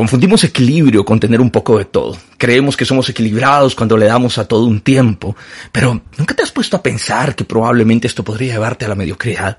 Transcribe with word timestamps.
Confundimos 0.00 0.42
equilibrio 0.44 1.04
con 1.04 1.20
tener 1.20 1.42
un 1.42 1.50
poco 1.50 1.76
de 1.76 1.84
todo. 1.84 2.16
Creemos 2.38 2.74
que 2.74 2.86
somos 2.86 3.10
equilibrados 3.10 3.74
cuando 3.74 3.98
le 3.98 4.06
damos 4.06 4.38
a 4.38 4.48
todo 4.48 4.64
un 4.64 4.80
tiempo, 4.80 5.36
pero 5.72 6.00
¿nunca 6.16 6.34
te 6.34 6.42
has 6.42 6.50
puesto 6.50 6.78
a 6.78 6.82
pensar 6.82 7.34
que 7.36 7.44
probablemente 7.44 8.06
esto 8.06 8.24
podría 8.24 8.54
llevarte 8.54 8.86
a 8.86 8.88
la 8.88 8.94
mediocridad? 8.94 9.58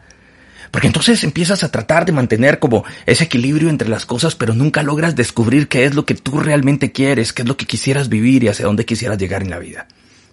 Porque 0.71 0.87
entonces 0.87 1.23
empiezas 1.23 1.63
a 1.63 1.69
tratar 1.69 2.07
de 2.07 2.13
mantener 2.13 2.57
como 2.57 2.83
ese 3.05 3.25
equilibrio 3.25 3.69
entre 3.69 3.87
las 3.87 4.07
cosas, 4.07 4.33
pero 4.33 4.55
nunca 4.55 4.81
logras 4.81 5.15
descubrir 5.15 5.67
qué 5.67 5.85
es 5.85 5.93
lo 5.93 6.07
que 6.07 6.15
tú 6.15 6.39
realmente 6.39 6.91
quieres, 6.91 7.33
qué 7.33 7.43
es 7.43 7.47
lo 7.47 7.55
que 7.55 7.67
quisieras 7.67 8.09
vivir 8.09 8.43
y 8.43 8.47
hacia 8.47 8.65
dónde 8.65 8.83
quisieras 8.83 9.19
llegar 9.19 9.43
en 9.43 9.51
la 9.51 9.59
vida. 9.59 9.87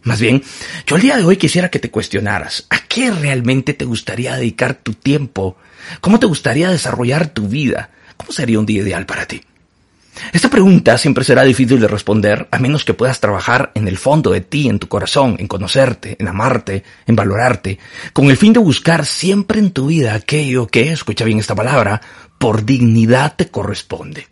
Más 0.04 0.22
bien, 0.22 0.42
yo 0.86 0.96
el 0.96 1.02
día 1.02 1.18
de 1.18 1.24
hoy 1.24 1.36
quisiera 1.36 1.68
que 1.68 1.80
te 1.80 1.90
cuestionaras, 1.90 2.64
¿a 2.70 2.78
qué 2.88 3.10
realmente 3.10 3.74
te 3.74 3.84
gustaría 3.84 4.36
dedicar 4.36 4.72
tu 4.72 4.94
tiempo? 4.94 5.58
¿Cómo 6.00 6.18
te 6.18 6.24
gustaría 6.24 6.70
desarrollar 6.70 7.26
tu 7.26 7.46
vida? 7.46 7.90
¿Cómo 8.16 8.32
sería 8.32 8.58
un 8.58 8.64
día 8.64 8.80
ideal 8.80 9.04
para 9.04 9.26
ti? 9.26 9.42
Esta 10.32 10.50
pregunta 10.50 10.98
siempre 10.98 11.24
será 11.24 11.42
difícil 11.44 11.80
de 11.80 11.88
responder 11.88 12.48
a 12.50 12.58
menos 12.58 12.84
que 12.84 12.94
puedas 12.94 13.20
trabajar 13.20 13.72
en 13.74 13.88
el 13.88 13.98
fondo 13.98 14.30
de 14.30 14.40
ti, 14.40 14.68
en 14.68 14.78
tu 14.78 14.88
corazón, 14.88 15.36
en 15.38 15.48
conocerte, 15.48 16.16
en 16.18 16.28
amarte, 16.28 16.84
en 17.06 17.16
valorarte, 17.16 17.78
con 18.12 18.30
el 18.30 18.36
fin 18.36 18.52
de 18.52 18.60
buscar 18.60 19.06
siempre 19.06 19.58
en 19.58 19.70
tu 19.70 19.86
vida 19.86 20.14
aquello 20.14 20.66
que, 20.66 20.92
escucha 20.92 21.24
bien 21.24 21.38
esta 21.38 21.54
palabra, 21.54 22.00
por 22.38 22.64
dignidad 22.64 23.34
te 23.36 23.48
corresponde. 23.48 24.28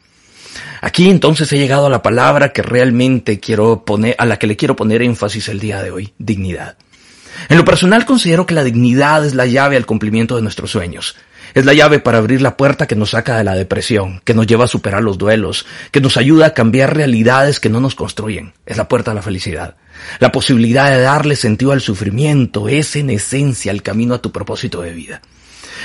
Aquí 0.81 1.09
entonces 1.09 1.53
he 1.53 1.59
llegado 1.59 1.87
a 1.87 1.91
la 1.91 2.03
palabra 2.03 2.53
que 2.53 2.63
realmente 2.63 3.41
quiero 3.41 3.85
poner, 3.85 4.15
a 4.19 4.27
la 4.27 4.39
que 4.39 4.47
le 4.47 4.57
quiero 4.57 4.77
poner 4.77 5.03
énfasis 5.03 5.49
el 5.49 5.61
día 5.61 5.83
de 5.83 5.91
hoy, 5.91 6.13
dignidad. 6.19 6.77
En 7.49 7.59
lo 7.59 7.65
personal 7.65 8.07
considero 8.07 8.47
que 8.47 8.55
la 8.55 8.65
dignidad 8.65 9.25
es 9.25 9.35
la 9.35 9.47
llave 9.47 9.77
al 9.77 9.87
cumplimiento 9.87 10.37
de 10.37 10.43
nuestros 10.43 10.71
sueños. 10.71 11.17
Es 11.55 11.65
la 11.65 11.75
llave 11.75 11.99
para 11.99 12.19
abrir 12.19 12.43
la 12.43 12.57
puerta 12.57 12.87
que 12.87 12.97
nos 12.97 13.11
saca 13.11 13.39
de 13.39 13.45
la 13.45 13.55
depresión, 13.55 14.21
que 14.25 14.35
nos 14.35 14.47
lleva 14.47 14.65
a 14.65 14.69
superar 14.69 15.03
los 15.03 15.19
duelos, 15.19 15.67
que 15.91 16.01
nos 16.01 16.17
ayuda 16.17 16.47
a 16.47 16.55
cambiar 16.55 16.95
realidades 16.95 17.61
que 17.61 17.69
no 17.69 17.81
nos 17.81 17.95
construyen. 17.95 18.53
Es 18.67 18.77
la 18.77 18.89
puerta 18.89 19.13
a 19.13 19.15
la 19.15 19.23
felicidad. 19.23 19.77
La 20.19 20.33
posibilidad 20.33 20.91
de 20.91 21.01
darle 21.01 21.37
sentido 21.37 21.73
al 21.73 21.81
sufrimiento 21.81 22.69
es 22.69 22.97
en 22.97 23.11
esencia 23.11 23.73
el 23.73 23.83
camino 23.83 24.15
a 24.15 24.23
tu 24.23 24.33
propósito 24.33 24.83
de 24.83 24.93
vida. 24.93 25.23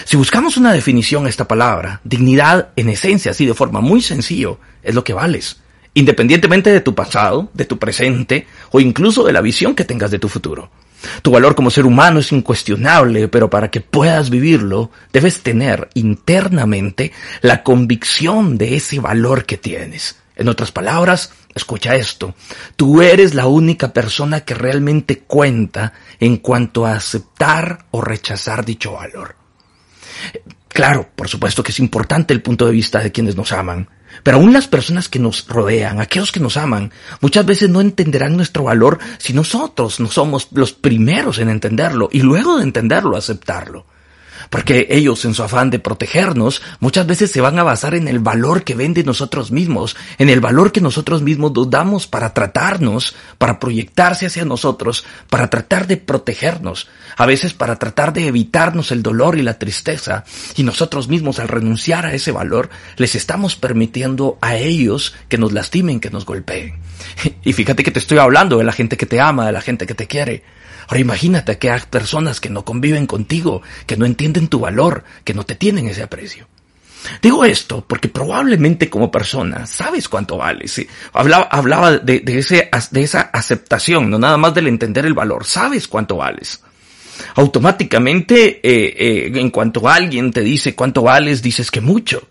Si 0.06 0.17
buscamos 0.17 0.58
una 0.58 0.73
definición 0.73 1.26
a 1.26 1.30
esta 1.30 1.48
palabra, 1.48 2.02
dignidad 2.04 2.70
en 2.76 2.89
esencia, 2.89 3.32
así 3.32 3.45
de 3.45 3.54
forma 3.54 3.82
muy 3.82 4.02
sencillo, 4.02 4.59
es 4.84 4.95
lo 4.95 5.04
que 5.04 5.14
vales, 5.14 5.62
independientemente 5.94 6.72
de 6.72 6.82
tu 6.82 6.95
pasado, 6.95 7.50
de 7.54 7.66
tu 7.66 7.78
presente 7.78 8.48
o 8.72 8.80
incluso 8.80 9.23
de 9.23 9.34
la 9.34 9.42
visión 9.42 9.76
que 9.76 9.86
tengas 9.86 10.12
de 10.12 10.20
tu 10.20 10.28
futuro. 10.28 10.72
Tu 11.22 11.32
valor 11.32 11.56
como 11.56 11.72
ser 11.72 11.86
humano 11.86 12.20
es 12.20 12.32
incuestionable, 12.32 13.28
pero 13.28 13.50
para 13.50 13.72
que 13.72 13.82
puedas 13.82 14.30
vivirlo, 14.30 14.92
debes 15.12 15.42
tener 15.42 15.90
internamente 15.94 17.12
la 17.42 17.64
convicción 17.64 18.58
de 18.58 18.76
ese 18.76 19.00
valor 19.00 19.46
que 19.46 19.58
tienes. 19.58 20.18
En 20.36 20.48
otras 20.48 20.72
palabras, 20.72 21.34
escucha 21.54 21.96
esto, 21.96 22.34
tú 22.76 23.02
eres 23.02 23.34
la 23.34 23.48
única 23.48 23.94
persona 23.94 24.42
que 24.42 24.54
realmente 24.54 25.20
cuenta 25.20 25.94
en 26.20 26.38
cuanto 26.38 26.86
a 26.86 26.94
aceptar 26.94 27.86
o 27.92 28.02
rechazar 28.02 28.66
dicho 28.66 28.94
valor. 28.94 29.36
Claro, 30.67 31.10
por 31.16 31.28
supuesto 31.28 31.64
que 31.64 31.72
es 31.72 31.80
importante 31.80 32.34
el 32.34 32.42
punto 32.42 32.66
de 32.66 32.72
vista 32.72 33.00
de 33.00 33.11
quienes 33.11 33.36
nos 33.36 33.52
aman, 33.52 33.90
pero 34.23 34.38
aún 34.38 34.54
las 34.54 34.67
personas 34.67 35.10
que 35.10 35.20
nos 35.20 35.48
rodean, 35.48 35.99
aquellos 35.99 36.32
que 36.32 36.39
nos 36.39 36.58
aman, 36.58 36.92
muchas 37.22 37.45
veces 37.45 37.70
no 37.70 37.82
entenderán 37.82 38.36
nuestro 38.36 38.64
valor 38.64 38.99
si 39.17 39.33
nosotros 39.33 39.99
no 39.99 40.10
somos 40.10 40.48
los 40.52 40.73
primeros 40.73 41.39
en 41.39 41.49
entenderlo 41.49 42.10
y 42.11 42.22
luego 42.22 42.58
de 42.58 42.64
entenderlo 42.64 43.17
aceptarlo. 43.17 43.86
Porque 44.50 44.88
ellos, 44.90 45.26
en 45.26 45.34
su 45.34 45.44
afán 45.44 45.70
de 45.70 45.80
protegernos, 45.80 46.62
muchas 46.80 47.08
veces 47.08 47.32
se 47.32 47.42
van 47.42 47.60
a 47.60 47.64
basar 47.64 47.96
en 47.96 48.08
el 48.08 48.20
valor 48.20 48.64
que 48.64 48.76
ven 48.76 48.94
de 48.94 49.04
nosotros 49.04 49.52
mismos, 49.52 49.96
en 50.18 50.30
el 50.30 50.40
valor 50.40 50.72
que 50.72 50.82
nosotros 50.82 51.22
mismos 51.22 51.54
dudamos 51.54 52.08
para 52.08 52.34
tratarnos, 52.34 53.16
para 53.38 53.60
proyectarse 53.60 54.26
hacia 54.26 54.46
nosotros, 54.46 55.06
para 55.30 55.50
tratar 55.50 55.88
de 55.88 55.98
protegernos, 55.98 56.90
a 57.18 57.26
veces 57.26 57.54
para 57.54 57.78
tratar 57.78 58.14
de 58.14 58.28
evitarnos 58.28 58.92
el 58.92 59.04
dolor 59.04 59.38
y 59.38 59.42
la 59.42 59.58
tristeza, 59.58 60.24
y 60.56 60.64
nosotros 60.64 61.08
mismos 61.08 61.40
al 61.40 61.48
renunciar 61.48 62.06
a 62.06 62.14
ese 62.14 62.32
valor, 62.32 62.70
les 62.98 63.16
estamos 63.16 63.56
permitiendo 63.56 64.38
a 64.42 64.56
ellos 64.56 65.16
que 65.30 65.38
nos 65.38 65.52
lastimen, 65.54 66.00
que 66.00 66.10
nos 66.10 66.26
golpeen. 66.26 66.80
Y 67.44 67.54
fíjate 67.54 67.84
que 67.84 67.92
te 67.92 68.00
estoy 68.00 68.20
hablando 68.20 68.58
de 68.58 68.64
la 68.64 68.72
gente 68.72 68.98
que 68.98 69.06
te 69.06 69.20
ama, 69.20 69.46
de 69.46 69.52
la 69.52 69.62
gente 69.62 69.88
que 69.88 69.96
te 69.96 70.08
quiere. 70.08 70.44
Ahora 70.92 71.00
imagínate 71.00 71.58
que 71.58 71.72
hay 71.72 71.80
personas 71.90 72.42
que 72.42 72.50
no 72.50 72.66
conviven 72.66 73.08
contigo, 73.08 73.62
que 73.86 73.96
no 73.96 74.06
entienden 74.06 74.50
tu 74.50 74.60
valor, 74.60 75.06
que 75.24 75.34
no 75.34 75.46
te 75.46 75.56
tienen 75.56 75.88
ese 75.88 76.04
aprecio. 76.04 76.50
Digo 77.22 77.46
esto 77.46 77.86
porque 77.88 78.10
probablemente 78.10 78.90
como 78.90 79.10
persona 79.10 79.66
sabes 79.66 80.10
cuánto 80.10 80.36
vales. 80.36 80.86
Hablaba, 81.14 81.98
de, 81.98 82.22
ese, 82.26 82.70
esa 82.94 83.22
aceptación, 83.22 84.10
no 84.10 84.20
nada 84.20 84.36
más 84.36 84.54
del 84.54 84.68
entender 84.68 85.06
el 85.06 85.14
valor. 85.14 85.46
Sabes 85.46 85.88
cuánto 85.88 86.18
vales. 86.18 86.62
Automáticamente, 87.36 88.60
eh, 88.62 88.96
eh, 88.98 89.32
en 89.34 89.50
cuanto 89.50 89.88
alguien 89.88 90.34
te 90.34 90.42
dice 90.42 90.76
cuánto 90.76 91.04
vales, 91.04 91.42
dices 91.42 91.72
que 91.72 91.80
mucho 91.80 92.28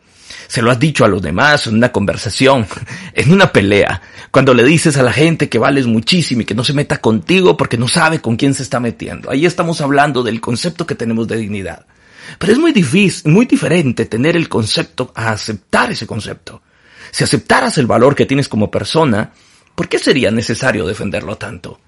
se 0.51 0.63
lo 0.63 0.73
has 0.73 0.81
dicho 0.81 1.05
a 1.05 1.09
los 1.09 1.23
demás 1.23 1.69
en 1.69 1.77
una 1.77 1.93
conversación, 1.93 2.67
en 3.15 3.31
una 3.31 3.53
pelea, 3.53 4.03
cuando 4.33 4.53
le 4.53 4.65
dices 4.65 4.97
a 4.97 5.03
la 5.05 5.13
gente 5.13 5.49
que 5.49 5.61
vales 5.61 5.87
muchísimo 5.87 6.43
y 6.43 6.45
que 6.45 6.57
no 6.57 6.65
se 6.65 6.73
meta 6.73 7.01
contigo 7.01 7.57
porque 7.57 7.79
no 7.79 7.87
sabe 7.87 8.21
con 8.21 8.35
quién 8.35 8.53
se 8.53 8.65
está 8.65 8.81
metiendo. 8.81 9.31
Ahí 9.31 9.47
estamos 9.47 9.81
hablando 9.81 10.25
del 10.25 10.41
concepto 10.41 10.89
que 10.89 10.97
tenemos 10.97 11.29
de 11.29 11.37
dignidad. 11.37 11.87
Pero 12.37 12.53
es 12.53 12.59
muy 12.59 12.73
difícil, 12.73 13.31
muy 13.31 13.47
diferente 13.47 14.07
tener 14.07 14.35
el 14.35 14.49
concepto 14.49 15.13
a 15.15 15.31
aceptar 15.31 15.93
ese 15.93 16.09
concepto. 16.09 16.61
Si 17.13 17.23
aceptaras 17.23 17.79
el 17.79 17.87
valor 17.87 18.17
que 18.17 18.27
tienes 18.27 18.49
como 18.49 18.73
persona, 18.73 19.31
¿por 19.77 19.89
qué 19.89 20.01
sería 20.01 20.33
necesario 20.33 20.85
defenderlo 20.85 21.37
tanto? 21.37 21.79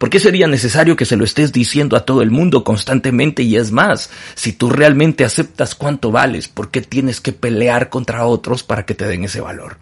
¿Por 0.00 0.08
qué 0.08 0.18
sería 0.18 0.46
necesario 0.46 0.96
que 0.96 1.04
se 1.04 1.18
lo 1.18 1.24
estés 1.24 1.52
diciendo 1.52 1.94
a 1.94 2.06
todo 2.06 2.22
el 2.22 2.30
mundo 2.30 2.64
constantemente? 2.64 3.42
Y 3.42 3.56
es 3.56 3.70
más, 3.70 4.08
si 4.34 4.54
tú 4.54 4.70
realmente 4.70 5.26
aceptas 5.26 5.74
cuánto 5.74 6.10
vales, 6.10 6.48
¿por 6.48 6.70
qué 6.70 6.80
tienes 6.80 7.20
que 7.20 7.34
pelear 7.34 7.90
contra 7.90 8.24
otros 8.24 8.62
para 8.62 8.86
que 8.86 8.94
te 8.94 9.06
den 9.06 9.24
ese 9.24 9.42
valor? 9.42 9.76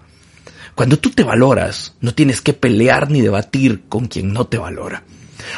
Cuando 0.74 0.98
tú 0.98 1.10
te 1.10 1.22
valoras, 1.22 1.94
no 2.00 2.14
tienes 2.14 2.40
que 2.40 2.52
pelear 2.52 3.12
ni 3.12 3.20
debatir 3.20 3.82
con 3.88 4.08
quien 4.08 4.32
no 4.32 4.48
te 4.48 4.58
valora. 4.58 5.04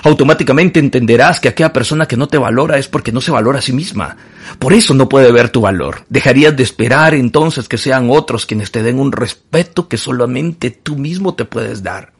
Automáticamente 0.02 0.78
entenderás 0.78 1.40
que 1.40 1.48
aquella 1.48 1.72
persona 1.72 2.04
que 2.04 2.18
no 2.18 2.28
te 2.28 2.36
valora 2.36 2.76
es 2.76 2.86
porque 2.86 3.12
no 3.12 3.22
se 3.22 3.30
valora 3.30 3.60
a 3.60 3.62
sí 3.62 3.72
misma. 3.72 4.18
Por 4.58 4.74
eso 4.74 4.92
no 4.92 5.08
puede 5.08 5.32
ver 5.32 5.48
tu 5.48 5.62
valor. 5.62 6.04
Dejarías 6.10 6.54
de 6.54 6.64
esperar 6.64 7.14
entonces 7.14 7.66
que 7.66 7.78
sean 7.78 8.10
otros 8.10 8.44
quienes 8.44 8.70
te 8.70 8.82
den 8.82 8.98
un 8.98 9.10
respeto 9.10 9.88
que 9.88 9.96
solamente 9.96 10.70
tú 10.70 10.96
mismo 10.96 11.34
te 11.34 11.46
puedes 11.46 11.82
dar. 11.82 12.12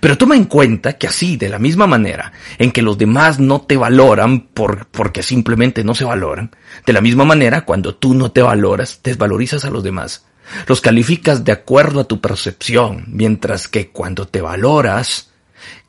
Pero 0.00 0.18
toma 0.18 0.36
en 0.36 0.44
cuenta 0.44 0.94
que 0.94 1.06
así, 1.06 1.36
de 1.36 1.48
la 1.48 1.58
misma 1.58 1.86
manera 1.86 2.32
en 2.58 2.72
que 2.72 2.82
los 2.82 2.98
demás 2.98 3.38
no 3.38 3.62
te 3.62 3.76
valoran 3.76 4.40
por, 4.40 4.86
porque 4.86 5.22
simplemente 5.22 5.84
no 5.84 5.94
se 5.94 6.04
valoran, 6.04 6.54
de 6.86 6.92
la 6.92 7.00
misma 7.00 7.24
manera 7.24 7.64
cuando 7.64 7.94
tú 7.94 8.14
no 8.14 8.30
te 8.32 8.42
valoras, 8.42 9.00
desvalorizas 9.02 9.64
a 9.64 9.70
los 9.70 9.82
demás. 9.82 10.24
Los 10.66 10.80
calificas 10.80 11.44
de 11.44 11.52
acuerdo 11.52 12.00
a 12.00 12.04
tu 12.04 12.20
percepción, 12.20 13.04
mientras 13.08 13.68
que 13.68 13.88
cuando 13.88 14.26
te 14.26 14.40
valoras, 14.40 15.30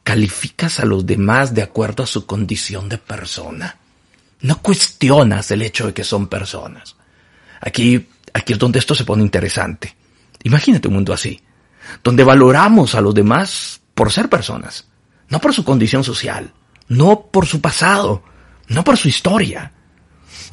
calificas 0.04 0.80
a 0.80 0.86
los 0.86 1.06
demás 1.06 1.54
de 1.54 1.64
acuerdo 1.64 2.04
a 2.04 2.08
su 2.08 2.26
condición 2.26 2.90
de 2.90 2.98
persona. 2.98 3.78
No 4.42 4.62
cuestionas 4.62 5.52
el 5.52 5.62
hecho 5.62 5.88
de 5.88 5.94
que 5.94 6.04
son 6.04 6.28
personas. 6.28 6.96
Aquí, 7.62 8.08
aquí 8.34 8.54
es 8.54 8.60
donde 8.60 8.80
esto 8.80 8.94
se 8.94 9.06
pone 9.06 9.24
interesante. 9.24 9.96
Imagínate 10.44 10.90
un 10.90 10.96
mundo 10.96 11.14
así, 11.14 11.42
donde 12.04 12.24
valoramos 12.24 12.96
a 12.96 13.02
los 13.02 13.14
demás 13.14 13.82
por 13.94 14.12
ser 14.12 14.30
personas, 14.30 14.88
no 15.30 15.40
por 15.40 15.54
su 15.54 15.64
condición 15.64 16.04
social, 16.04 16.54
no 16.88 17.28
por 17.32 17.46
su 17.46 17.62
pasado, 17.62 18.24
no 18.68 18.84
por 18.84 18.98
su 18.98 19.08
historia. 19.08 19.72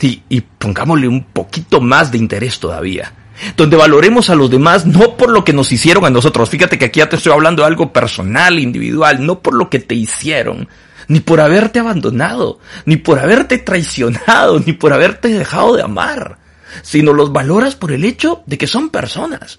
Y, 0.01 0.23
y 0.29 0.41
pongámosle 0.41 1.09
un 1.09 1.25
poquito 1.25 1.81
más 1.81 2.11
de 2.11 2.19
interés 2.19 2.59
todavía, 2.59 3.13
donde 3.57 3.77
valoremos 3.77 4.31
a 4.31 4.35
los 4.35 4.51
demás 4.51 4.87
no 4.87 5.17
por 5.17 5.31
lo 5.31 5.45
que 5.45 5.53
nos 5.53 5.73
hicieron 5.73 6.05
a 6.05 6.11
nosotros. 6.11 6.49
Fíjate 6.49 6.79
que 6.79 6.87
aquí 6.87 7.01
ya 7.01 7.09
te 7.09 7.17
estoy 7.17 7.33
hablando 7.33 7.63
de 7.63 7.69
algo 7.69 7.93
personal, 7.93 8.59
individual, 8.59 9.25
no 9.25 9.41
por 9.41 9.55
lo 9.55 9.69
que 9.69 9.79
te 9.79 9.95
hicieron, 9.95 10.69
ni 11.09 11.21
por 11.21 11.41
haberte 11.41 11.81
abandonado, 11.81 12.61
ni 12.87 12.97
por 12.97 13.19
haberte 13.19 13.59
traicionado, 13.59 14.61
ni 14.61 14.73
por 14.73 14.93
haberte 14.93 15.29
dejado 15.29 15.77
de 15.77 15.83
amar, 15.83 16.39
sino 16.83 17.13
los 17.13 17.33
valoras 17.33 17.75
por 17.75 17.93
el 17.93 18.05
hecho 18.05 18.43
de 18.47 18.57
que 18.57 18.67
son 18.67 18.91
personas 18.91 19.59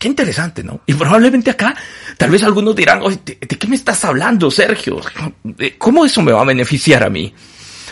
Qué 0.00 0.08
interesante, 0.08 0.64
¿no? 0.64 0.80
Y 0.86 0.94
probablemente 0.94 1.50
acá, 1.50 1.76
tal 2.16 2.30
vez 2.30 2.42
algunos 2.42 2.74
dirán, 2.74 3.02
Oye, 3.02 3.18
¿de, 3.22 3.36
¿de, 3.38 3.58
qué 3.58 3.68
me 3.68 3.76
estás 3.76 4.02
hablando, 4.06 4.50
Sergio? 4.50 4.98
¿Cómo 5.76 6.06
eso 6.06 6.22
me 6.22 6.32
va 6.32 6.40
a 6.40 6.46
beneficiar 6.46 7.04
a 7.04 7.10
mí? 7.10 7.34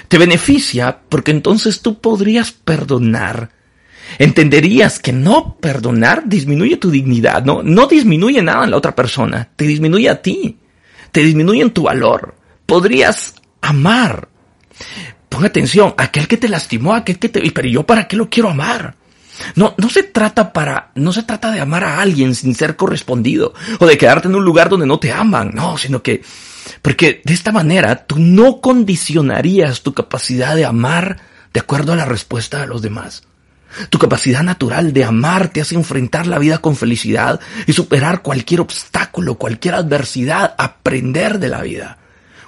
Te 0.08 0.16
beneficia 0.16 1.00
porque 1.06 1.32
entonces 1.32 1.82
tú 1.82 2.00
podrías 2.00 2.50
perdonar. 2.50 3.50
Entenderías 4.19 5.00
que 5.00 5.12
no 5.12 5.58
perdonar 5.60 6.22
disminuye 6.25 6.78
tu 6.78 6.90
dignidad, 6.90 7.44
¿no? 7.44 7.62
No 7.62 7.87
disminuye 7.87 8.40
nada 8.40 8.64
en 8.64 8.70
la 8.70 8.78
otra 8.78 8.96
persona, 8.96 9.50
te 9.55 9.66
disminuye 9.66 10.08
a 10.08 10.22
ti, 10.22 10.56
te 11.12 11.20
disminuye 11.20 11.60
en 11.60 11.72
tu 11.72 11.82
valor. 11.82 12.37
Podrías 12.64 13.34
amar. 13.60 14.31
Ponga 15.28 15.49
atención, 15.49 15.93
aquel 15.99 16.26
que 16.26 16.38
te 16.38 16.49
lastimó, 16.49 16.94
aquel 16.94 17.19
que 17.19 17.28
te... 17.28 17.43
Pero 17.50 17.69
yo 17.69 17.84
para 17.84 18.08
qué 18.08 18.16
lo 18.16 18.31
quiero 18.31 18.49
amar? 18.49 18.96
No, 19.55 19.75
no 19.76 19.88
se 19.88 20.02
trata 20.02 20.52
para, 20.52 20.90
no 20.94 21.12
se 21.12 21.23
trata 21.23 21.50
de 21.50 21.61
amar 21.61 21.85
a 21.85 22.00
alguien 22.00 22.35
sin 22.35 22.55
ser 22.55 22.76
correspondido 22.76 23.55
o 23.79 23.87
de 23.87 23.99
quedarte 23.99 24.29
en 24.29 24.35
un 24.35 24.44
lugar 24.44 24.69
donde 24.69 24.87
no 24.87 24.99
te 24.99 25.12
aman, 25.12 25.52
no, 25.55 25.79
sino 25.79 26.02
que, 26.02 26.23
porque 26.82 27.23
de 27.25 27.35
esta 27.35 27.52
manera 27.52 28.06
tú 28.06 28.17
no 28.19 28.61
condicionarías 28.61 29.82
tu 29.82 29.94
capacidad 29.94 30.56
de 30.56 30.64
amar 30.64 31.19
de 31.52 31.61
acuerdo 31.61 31.93
a 31.93 31.96
la 31.96 32.05
respuesta 32.05 32.61
de 32.61 32.67
los 32.67 32.82
demás. 32.82 33.25
Tu 33.90 33.99
capacidad 33.99 34.43
natural 34.43 34.93
de 34.93 35.05
amar 35.05 35.49
te 35.49 35.61
hace 35.61 35.75
enfrentar 35.75 36.26
la 36.26 36.38
vida 36.38 36.58
con 36.58 36.75
felicidad 36.75 37.38
y 37.67 37.75
superar 37.75 38.23
cualquier 38.23 38.62
obstáculo, 38.62 39.34
cualquier 39.34 39.75
adversidad, 39.75 40.55
aprender 40.56 41.38
de 41.38 41.49
la 41.49 41.62
vida. 41.62 41.99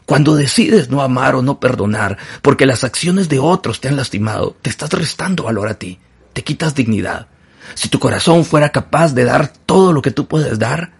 Cuando 0.07 0.35
decides 0.35 0.89
no 0.89 1.03
amar 1.03 1.35
o 1.35 1.43
no 1.43 1.61
perdonar 1.61 2.17
porque 2.43 2.67
las 2.67 2.85
acciones 2.85 3.29
de 3.29 3.39
otros 3.39 3.81
te 3.81 3.89
han 3.89 3.97
lastimado, 3.97 4.57
te 4.63 4.71
estás 4.71 4.91
restando 4.93 5.45
valor 5.45 5.69
a 5.69 5.75
ti 5.75 6.01
te 6.33 6.43
quitas 6.43 6.75
dignidad. 6.75 7.29
Si 7.75 7.89
tu 7.89 7.99
corazón 7.99 8.45
fuera 8.45 8.71
capaz 8.71 9.15
de 9.15 9.25
dar 9.25 9.49
todo 9.49 9.93
lo 9.93 10.03
que 10.03 10.11
tú 10.11 10.27
puedes 10.27 10.59
dar, 10.59 10.93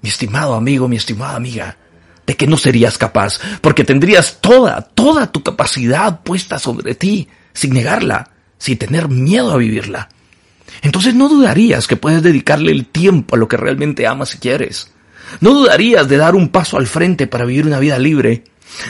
mi 0.00 0.08
estimado 0.08 0.54
amigo, 0.54 0.88
mi 0.88 0.96
estimada 0.96 1.36
amiga, 1.36 1.76
¿de 2.26 2.36
qué 2.36 2.46
no 2.46 2.56
serías 2.56 2.98
capaz? 2.98 3.40
Porque 3.60 3.84
tendrías 3.84 4.38
toda, 4.40 4.82
toda 4.82 5.30
tu 5.32 5.42
capacidad 5.42 6.22
puesta 6.22 6.58
sobre 6.58 6.94
ti, 6.94 7.28
sin 7.52 7.72
negarla, 7.72 8.30
sin 8.58 8.78
tener 8.78 9.08
miedo 9.08 9.52
a 9.52 9.56
vivirla. 9.56 10.08
Entonces 10.82 11.14
no 11.14 11.28
dudarías 11.28 11.86
que 11.86 11.96
puedes 11.96 12.22
dedicarle 12.22 12.72
el 12.72 12.86
tiempo 12.86 13.34
a 13.34 13.38
lo 13.38 13.48
que 13.48 13.56
realmente 13.56 14.06
amas 14.06 14.34
y 14.34 14.38
quieres. 14.38 14.92
No 15.40 15.52
dudarías 15.52 16.08
de 16.08 16.16
dar 16.16 16.34
un 16.34 16.48
paso 16.48 16.76
al 16.76 16.86
frente 16.86 17.26
para 17.26 17.44
vivir 17.44 17.66
una 17.66 17.80
vida 17.80 17.98
libre. 17.98 18.44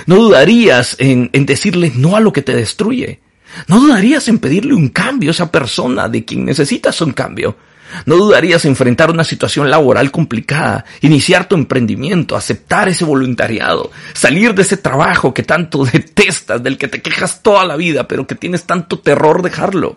No 0.07 0.17
dudarías 0.17 0.97
en, 0.99 1.31
en 1.33 1.47
decirle 1.47 1.93
no 1.95 2.17
a 2.17 2.21
lo 2.21 2.33
que 2.33 2.43
te 2.43 2.55
destruye. 2.55 3.21
No 3.67 3.81
dudarías 3.81 4.29
en 4.29 4.39
pedirle 4.39 4.75
un 4.75 4.89
cambio 4.89 5.31
a 5.31 5.33
esa 5.33 5.51
persona 5.51 6.09
de 6.09 6.25
quien 6.25 6.45
necesitas 6.45 7.01
un 7.01 7.13
cambio. 7.13 7.57
No 8.05 8.17
dudarías 8.17 8.65
en 8.65 8.73
enfrentar 8.73 9.11
una 9.11 9.25
situación 9.25 9.71
laboral 9.71 10.11
complicada, 10.11 10.85
iniciar 11.01 11.49
tu 11.49 11.55
emprendimiento, 11.55 12.37
aceptar 12.37 12.89
ese 12.89 13.05
voluntariado, 13.05 13.91
salir 14.13 14.55
de 14.55 14.63
ese 14.63 14.77
trabajo 14.77 15.33
que 15.33 15.43
tanto 15.43 15.85
detestas, 15.93 16.63
del 16.63 16.77
que 16.77 16.89
te 16.89 17.01
quejas 17.01 17.43
toda 17.43 17.65
la 17.65 17.77
vida, 17.77 18.07
pero 18.07 18.27
que 18.27 18.35
tienes 18.35 18.65
tanto 18.65 18.99
terror 18.99 19.43
dejarlo. 19.43 19.97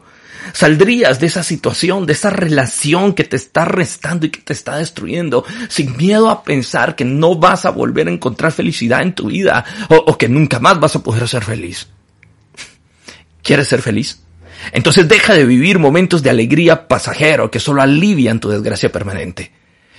Saldrías 0.54 1.20
de 1.20 1.28
esa 1.28 1.44
situación, 1.44 2.08
de 2.08 2.14
esa 2.14 2.32
relación 2.32 3.14
que 3.14 3.24
te 3.24 3.36
está 3.36 3.64
restando 3.66 4.26
y 4.26 4.30
que 4.30 4.42
te 4.42 4.54
está 4.54 4.78
destruyendo, 4.78 5.46
sin 5.70 5.96
miedo 5.98 6.32
a 6.32 6.44
pensar 6.44 6.96
que 6.96 7.06
no 7.06 7.36
vas 7.36 7.66
a 7.66 7.70
volver 7.70 8.08
a 8.08 8.12
encontrar 8.12 8.52
felicidad 8.52 9.02
en 9.02 9.14
tu 9.14 9.28
vida 9.28 9.64
o, 9.90 9.96
o 9.98 10.18
que 10.18 10.30
nunca 10.30 10.60
más 10.60 10.80
vas 10.80 10.96
a 10.96 11.04
poder 11.04 11.28
ser 11.28 11.44
feliz. 11.44 11.88
¿Quieres 13.52 13.68
ser 13.68 13.82
feliz? 13.82 14.22
Entonces 14.72 15.10
deja 15.10 15.34
de 15.34 15.44
vivir 15.44 15.78
momentos 15.78 16.24
de 16.24 16.30
alegría 16.30 16.88
pasajero 16.88 17.52
que 17.52 17.60
solo 17.60 17.82
alivian 17.82 18.40
tu 18.40 18.48
desgracia 18.48 18.94
permanente. 18.94 19.52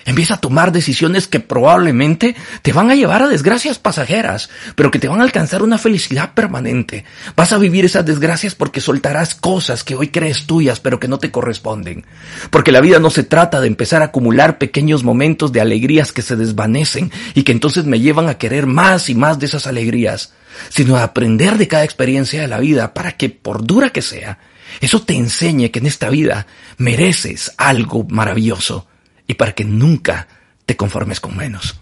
Empieza 0.05 0.35
a 0.35 0.41
tomar 0.41 0.73
decisiones 0.73 1.29
que 1.29 1.41
probablemente 1.41 2.35
te 2.63 2.73
van 2.73 2.91
a 2.91 2.95
llevar 2.95 3.23
a 3.23 3.29
desgracias 3.29 3.79
pasajeras, 3.79 4.51
pero 4.75 4.91
que 4.91 4.99
te 4.99 5.09
van 5.09 5.21
a 5.21 5.25
alcanzar 5.25 5.63
una 5.63 5.79
felicidad 5.79 6.35
permanente. 6.35 7.05
Vas 7.37 7.53
a 7.53 7.59
vivir 7.59 7.85
esas 7.85 8.05
desgracias 8.05 8.55
porque 8.55 8.81
soltarás 8.81 9.35
cosas 9.35 9.85
que 9.85 9.95
hoy 9.95 10.09
crees 10.09 10.47
tuyas, 10.47 10.81
pero 10.81 10.99
que 10.99 11.09
no 11.09 11.19
te 11.19 11.31
corresponden. 11.31 12.05
Porque 12.51 12.73
la 12.73 12.81
vida 12.81 12.99
no 12.99 13.11
se 13.11 13.23
trata 13.23 13.61
de 13.61 13.69
empezar 13.69 14.03
a 14.03 14.07
acumular 14.07 14.59
pequeños 14.59 15.05
momentos 15.05 15.53
de 15.53 15.61
alegrías 15.61 16.13
que 16.13 16.23
se 16.23 16.37
desvanecen 16.37 17.13
y 17.35 17.45
que 17.45 17.53
entonces 17.53 17.85
me 17.85 18.01
llevan 18.01 18.29
a 18.29 18.39
querer 18.39 18.67
más 18.67 19.09
y 19.09 19.15
más 19.15 19.39
de 19.39 19.47
esas 19.47 19.67
alegrías, 19.67 20.33
sino 20.69 20.97
de 20.97 21.03
aprender 21.03 21.59
de 21.59 21.69
cada 21.69 21.85
experiencia 21.85 22.41
de 22.41 22.49
la 22.49 22.59
vida 22.59 22.93
para 22.95 23.13
que, 23.13 23.31
por 23.31 23.65
dura 23.65 23.91
que 23.91 24.03
sea, 24.03 24.39
eso 24.81 25.03
te 25.03 25.15
enseñe 25.15 25.71
que 25.71 25.79
en 25.79 25.87
esta 25.87 26.09
vida 26.09 26.47
mereces 26.79 27.53
algo 27.57 28.05
maravilloso 28.09 28.87
y 29.33 29.35
para 29.35 29.53
que 29.53 29.65
nunca 29.65 30.29
te 30.67 30.77
conformes 30.77 31.19
con 31.19 31.35
menos. 31.35 31.81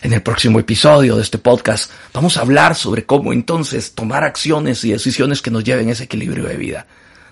En 0.00 0.14
el 0.14 0.22
próximo 0.22 0.58
episodio 0.58 1.16
de 1.16 1.22
este 1.22 1.36
podcast 1.36 1.90
vamos 2.14 2.38
a 2.38 2.40
hablar 2.40 2.74
sobre 2.74 3.04
cómo 3.04 3.34
entonces 3.34 3.94
tomar 3.94 4.24
acciones 4.24 4.82
y 4.84 4.92
decisiones 4.92 5.42
que 5.42 5.50
nos 5.50 5.64
lleven 5.64 5.90
a 5.90 5.92
ese 5.92 6.04
equilibrio 6.04 6.44
de 6.44 6.56
vida. 6.56 6.86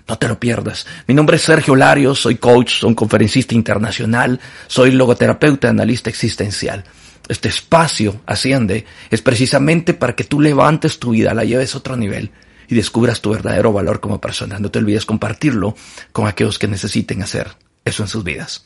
No 0.07 0.17
te 0.19 0.27
lo 0.27 0.39
pierdas. 0.39 0.85
Mi 1.07 1.15
nombre 1.15 1.37
es 1.37 1.41
Sergio 1.41 1.75
Larios, 1.75 2.19
soy 2.19 2.35
coach, 2.35 2.81
soy 2.81 2.93
conferencista 2.93 3.55
internacional, 3.55 4.39
soy 4.67 4.91
logoterapeuta, 4.91 5.69
analista 5.69 6.11
existencial. 6.11 6.83
Este 7.27 7.49
espacio, 7.49 8.21
Asciende, 8.27 8.85
es 9.09 9.23
precisamente 9.23 9.95
para 9.95 10.15
que 10.15 10.23
tú 10.23 10.39
levantes 10.39 10.99
tu 10.99 11.11
vida, 11.11 11.33
la 11.33 11.45
lleves 11.45 11.73
a 11.73 11.79
otro 11.79 11.97
nivel 11.97 12.29
y 12.67 12.75
descubras 12.75 13.21
tu 13.21 13.31
verdadero 13.31 13.73
valor 13.73 14.01
como 14.01 14.21
persona. 14.21 14.59
No 14.59 14.69
te 14.69 14.77
olvides 14.77 15.05
compartirlo 15.05 15.75
con 16.11 16.27
aquellos 16.27 16.59
que 16.59 16.67
necesiten 16.67 17.23
hacer 17.23 17.49
eso 17.83 18.03
en 18.03 18.09
sus 18.09 18.23
vidas. 18.23 18.65